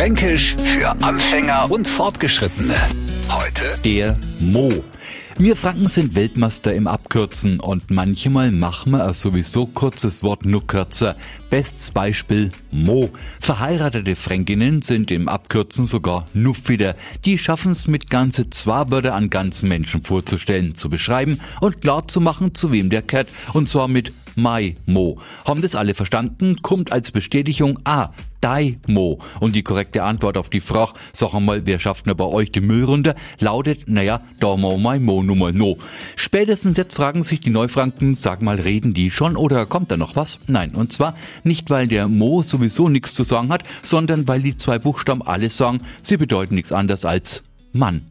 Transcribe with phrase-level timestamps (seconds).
[0.00, 2.74] Fränkisch für Anfänger und Fortgeschrittene.
[3.28, 4.82] Heute Der Mo.
[5.36, 10.66] Wir Franken sind Weltmeister im Abkürzen und manchmal machen wir ein sowieso kurzes Wort nur
[10.66, 11.16] kürzer.
[11.50, 13.10] Bestes Beispiel Mo.
[13.40, 16.94] Verheiratete Fränkinnen sind im Abkürzen sogar Nuffider.
[17.24, 22.08] Die schaffen es mit ganze zwei Wörter an ganzen Menschen vorzustellen, zu beschreiben und klar
[22.08, 23.28] zu machen, zu wem der kehrt.
[23.52, 25.18] Und zwar mit Mai Mo.
[25.44, 26.56] Haben das alle verstanden?
[26.62, 28.10] Kommt als Bestätigung A.
[28.40, 29.18] Dai Mo.
[29.38, 32.60] Und die korrekte Antwort auf die Frage, sag einmal, wer schafft denn bei euch die
[32.60, 35.76] Müll runter, lautet, naja, da mo mai mo nummer no.
[36.16, 40.16] Spätestens jetzt fragen sich die Neufranken, sag mal, reden die schon oder kommt da noch
[40.16, 40.38] was?
[40.46, 44.56] Nein, und zwar nicht, weil der Mo sowieso nichts zu sagen hat, sondern weil die
[44.56, 48.10] zwei Buchstaben alles sagen, sie bedeuten nichts anderes als Mann.